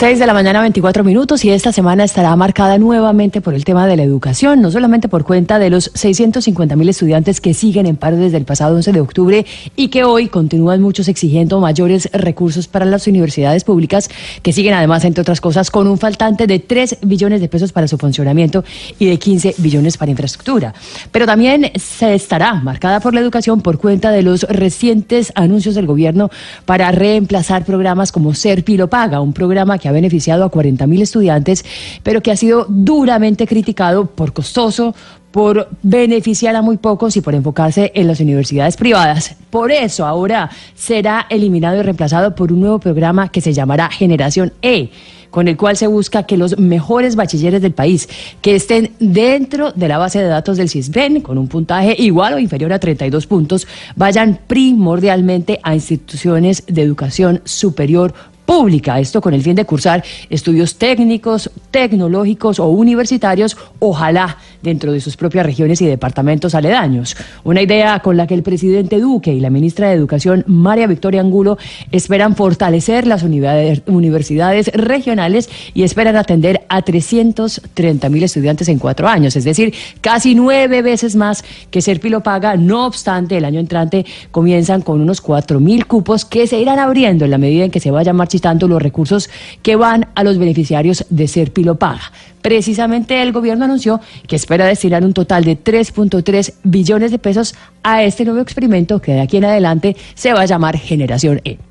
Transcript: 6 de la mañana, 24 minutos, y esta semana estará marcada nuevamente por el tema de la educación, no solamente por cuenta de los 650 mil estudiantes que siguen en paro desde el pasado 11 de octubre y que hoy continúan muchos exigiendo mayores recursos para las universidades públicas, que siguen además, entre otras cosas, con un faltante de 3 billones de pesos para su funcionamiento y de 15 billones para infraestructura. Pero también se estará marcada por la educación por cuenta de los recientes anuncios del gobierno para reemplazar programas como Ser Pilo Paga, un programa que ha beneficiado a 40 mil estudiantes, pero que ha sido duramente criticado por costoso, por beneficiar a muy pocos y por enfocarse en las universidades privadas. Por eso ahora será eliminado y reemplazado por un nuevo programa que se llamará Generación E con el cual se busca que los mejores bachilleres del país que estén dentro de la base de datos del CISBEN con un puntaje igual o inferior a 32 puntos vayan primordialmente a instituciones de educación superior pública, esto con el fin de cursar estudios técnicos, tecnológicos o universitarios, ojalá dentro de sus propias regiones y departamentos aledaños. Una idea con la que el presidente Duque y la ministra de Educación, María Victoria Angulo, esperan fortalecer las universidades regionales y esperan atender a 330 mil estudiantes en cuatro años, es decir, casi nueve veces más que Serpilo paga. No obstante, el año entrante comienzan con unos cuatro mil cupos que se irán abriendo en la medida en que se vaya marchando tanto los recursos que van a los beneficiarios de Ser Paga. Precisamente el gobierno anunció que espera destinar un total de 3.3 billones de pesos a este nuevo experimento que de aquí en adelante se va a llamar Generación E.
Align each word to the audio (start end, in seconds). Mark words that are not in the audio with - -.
6 0.00 0.18
de 0.18 0.26
la 0.26 0.32
mañana, 0.32 0.62
24 0.62 1.04
minutos, 1.04 1.44
y 1.44 1.50
esta 1.50 1.72
semana 1.72 2.04
estará 2.04 2.34
marcada 2.34 2.78
nuevamente 2.78 3.42
por 3.42 3.52
el 3.52 3.66
tema 3.66 3.86
de 3.86 3.98
la 3.98 4.02
educación, 4.02 4.62
no 4.62 4.70
solamente 4.70 5.10
por 5.10 5.24
cuenta 5.24 5.58
de 5.58 5.68
los 5.68 5.90
650 5.92 6.74
mil 6.74 6.88
estudiantes 6.88 7.38
que 7.42 7.52
siguen 7.52 7.84
en 7.84 7.96
paro 7.96 8.16
desde 8.16 8.38
el 8.38 8.46
pasado 8.46 8.76
11 8.76 8.92
de 8.92 9.00
octubre 9.02 9.44
y 9.76 9.88
que 9.88 10.04
hoy 10.04 10.28
continúan 10.28 10.80
muchos 10.80 11.08
exigiendo 11.08 11.60
mayores 11.60 12.08
recursos 12.14 12.66
para 12.66 12.86
las 12.86 13.06
universidades 13.08 13.64
públicas, 13.64 14.08
que 14.40 14.54
siguen 14.54 14.72
además, 14.72 15.04
entre 15.04 15.20
otras 15.20 15.42
cosas, 15.42 15.70
con 15.70 15.86
un 15.86 15.98
faltante 15.98 16.46
de 16.46 16.60
3 16.60 17.00
billones 17.02 17.42
de 17.42 17.48
pesos 17.48 17.70
para 17.70 17.86
su 17.86 17.98
funcionamiento 17.98 18.64
y 18.98 19.04
de 19.04 19.18
15 19.18 19.56
billones 19.58 19.98
para 19.98 20.12
infraestructura. 20.12 20.72
Pero 21.12 21.26
también 21.26 21.72
se 21.74 22.14
estará 22.14 22.54
marcada 22.54 23.00
por 23.00 23.12
la 23.12 23.20
educación 23.20 23.60
por 23.60 23.76
cuenta 23.76 24.12
de 24.12 24.22
los 24.22 24.44
recientes 24.44 25.30
anuncios 25.34 25.74
del 25.74 25.84
gobierno 25.84 26.30
para 26.64 26.90
reemplazar 26.90 27.66
programas 27.66 28.12
como 28.12 28.32
Ser 28.32 28.64
Pilo 28.64 28.88
Paga, 28.88 29.20
un 29.20 29.34
programa 29.34 29.76
que 29.76 29.89
ha 29.90 29.92
beneficiado 29.92 30.44
a 30.44 30.48
40 30.48 30.86
mil 30.86 31.02
estudiantes, 31.02 31.64
pero 32.02 32.22
que 32.22 32.30
ha 32.30 32.36
sido 32.36 32.66
duramente 32.68 33.46
criticado 33.46 34.06
por 34.06 34.32
costoso, 34.32 34.94
por 35.30 35.68
beneficiar 35.82 36.56
a 36.56 36.62
muy 36.62 36.76
pocos 36.76 37.16
y 37.16 37.20
por 37.20 37.34
enfocarse 37.34 37.92
en 37.94 38.06
las 38.06 38.20
universidades 38.20 38.76
privadas. 38.76 39.36
Por 39.50 39.70
eso 39.70 40.06
ahora 40.06 40.50
será 40.74 41.26
eliminado 41.30 41.78
y 41.78 41.82
reemplazado 41.82 42.34
por 42.34 42.52
un 42.52 42.60
nuevo 42.60 42.78
programa 42.78 43.30
que 43.30 43.40
se 43.40 43.52
llamará 43.52 43.88
Generación 43.90 44.52
E 44.62 44.90
con 45.30 45.46
el 45.46 45.56
cual 45.56 45.76
se 45.76 45.86
busca 45.86 46.24
que 46.24 46.36
los 46.36 46.58
mejores 46.58 47.16
bachilleres 47.16 47.62
del 47.62 47.72
país 47.72 48.08
que 48.42 48.56
estén 48.56 48.92
dentro 48.98 49.70
de 49.72 49.88
la 49.88 49.96
base 49.96 50.18
de 50.18 50.26
datos 50.26 50.56
del 50.56 50.68
CISBEN 50.68 51.20
con 51.20 51.38
un 51.38 51.46
puntaje 51.46 51.94
igual 51.98 52.34
o 52.34 52.38
inferior 52.38 52.72
a 52.72 52.80
32 52.80 53.28
puntos 53.28 53.66
vayan 53.94 54.40
primordialmente 54.46 55.60
a 55.62 55.74
instituciones 55.74 56.64
de 56.66 56.82
educación 56.82 57.42
superior 57.44 58.12
pública, 58.50 58.98
esto 58.98 59.20
con 59.20 59.32
el 59.32 59.44
fin 59.44 59.54
de 59.54 59.64
cursar 59.64 60.02
estudios 60.28 60.74
técnicos, 60.74 61.52
tecnológicos 61.70 62.58
o 62.58 62.66
universitarios, 62.66 63.56
ojalá 63.78 64.38
dentro 64.62 64.92
de 64.92 65.00
sus 65.00 65.16
propias 65.16 65.44
regiones 65.44 65.82
y 65.82 65.86
departamentos 65.86 66.54
aledaños. 66.54 67.16
Una 67.44 67.62
idea 67.62 68.00
con 68.00 68.16
la 68.16 68.26
que 68.26 68.34
el 68.34 68.42
presidente 68.42 68.98
Duque 68.98 69.32
y 69.32 69.40
la 69.40 69.50
ministra 69.50 69.88
de 69.88 69.94
Educación, 69.94 70.44
María 70.46 70.86
Victoria 70.86 71.20
Angulo, 71.20 71.58
esperan 71.92 72.36
fortalecer 72.36 73.06
las 73.06 73.22
universidades 73.22 74.68
regionales 74.72 75.50
y 75.74 75.82
esperan 75.82 76.16
atender 76.16 76.62
a 76.68 76.82
330 76.82 78.08
mil 78.08 78.22
estudiantes 78.22 78.68
en 78.68 78.78
cuatro 78.78 79.08
años, 79.08 79.36
es 79.36 79.44
decir, 79.44 79.74
casi 80.00 80.34
nueve 80.34 80.82
veces 80.82 81.14
más 81.14 81.44
que 81.70 81.82
Serpilo 81.82 82.22
paga. 82.22 82.56
No 82.56 82.86
obstante, 82.86 83.36
el 83.36 83.44
año 83.44 83.60
entrante 83.60 84.06
comienzan 84.30 84.80
con 84.80 85.00
unos 85.00 85.20
cuatro 85.20 85.60
mil 85.60 85.86
cupos 85.86 86.24
que 86.24 86.46
se 86.46 86.58
irán 86.58 86.78
abriendo 86.78 87.26
en 87.26 87.30
la 87.30 87.38
medida 87.38 87.64
en 87.64 87.70
que 87.70 87.80
se 87.80 87.90
vaya 87.90 88.14
marchando 88.14 88.30
tanto 88.38 88.68
los 88.68 88.80
recursos 88.80 89.28
que 89.62 89.76
van 89.76 90.06
a 90.14 90.22
los 90.22 90.38
beneficiarios 90.38 91.04
de 91.10 91.26
Ser 91.26 91.52
Paga. 91.52 92.12
Precisamente 92.42 93.22
el 93.22 93.32
gobierno 93.32 93.64
anunció 93.64 94.00
que 94.26 94.36
espera 94.36 94.66
destinar 94.66 95.04
un 95.04 95.12
total 95.12 95.44
de 95.44 95.58
3.3 95.58 96.54
billones 96.64 97.10
de 97.10 97.18
pesos 97.18 97.54
a 97.82 98.02
este 98.02 98.24
nuevo 98.24 98.40
experimento 98.40 99.00
que 99.00 99.12
de 99.12 99.20
aquí 99.20 99.36
en 99.36 99.44
adelante 99.44 99.96
se 100.14 100.32
va 100.32 100.42
a 100.42 100.46
llamar 100.46 100.78
Generación 100.78 101.40
E. 101.44 101.69